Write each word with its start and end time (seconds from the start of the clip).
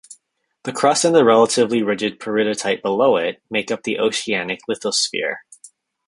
The 0.63 0.73
crust 0.73 1.05
and 1.05 1.13
the 1.13 1.23
relatively 1.23 1.83
rigid 1.83 2.19
peridotite 2.19 2.81
below 2.81 3.17
it 3.17 3.39
make 3.51 3.69
up 3.69 3.83
the 3.83 3.99
oceanic 3.99 4.61
lithosphere. 4.67 5.41